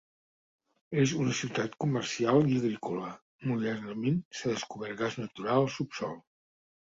[1.01, 3.11] És una ciutat comercial i agrícola;
[3.51, 6.19] modernament s'ha descobert gas natural al subsòl.